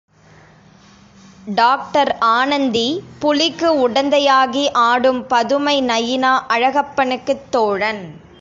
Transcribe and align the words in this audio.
Doctor 1.45 2.17
Anandhi, 2.19 3.03
புலிக்கு 3.19 3.89
உடந்தையாகி 3.89 4.71
ஆடும் 4.71 5.27
பதுமை 5.27 5.81
நயினா 5.81 6.39
அழகப்பனுக்குத் 6.49 7.49
தோழன். 7.49 8.21